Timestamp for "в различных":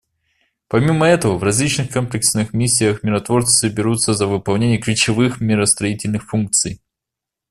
1.37-1.91